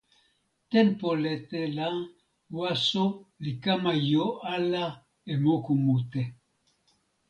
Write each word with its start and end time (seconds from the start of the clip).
tenpo 0.71 1.07
lete 1.23 1.59
la 1.75 1.87
waso 2.57 3.05
li 3.43 3.51
kama 3.63 3.91
jo 4.09 4.25
ala 4.53 4.83
e 5.31 5.33
moku 5.43 5.73
mute. 5.83 6.21